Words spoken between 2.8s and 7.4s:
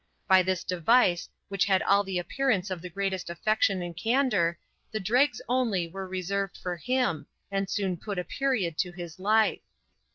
the greatest affection and candor, the dregs only were reserved for him,